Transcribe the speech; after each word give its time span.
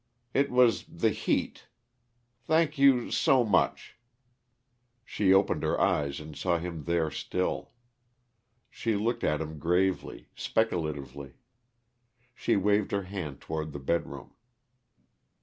It 0.33 0.49
was 0.49 0.83
the 0.85 1.11
heat. 1.11 1.67
Thank 2.45 2.79
you 2.79 3.11
so 3.11 3.43
much" 3.43 3.99
She 5.05 5.31
opened 5.31 5.61
her 5.61 5.79
eyes 5.79 6.19
and 6.19 6.35
saw 6.35 6.57
him 6.57 6.85
there 6.85 7.11
still. 7.11 7.73
She 8.71 8.95
looked 8.95 9.23
at 9.23 9.41
him 9.41 9.59
gravely, 9.59 10.29
speculatively. 10.35 11.35
She 12.33 12.55
waved 12.55 12.89
her 12.89 13.03
hand 13.03 13.41
toward 13.41 13.73
the 13.73 13.79
bedroom. 13.79 14.33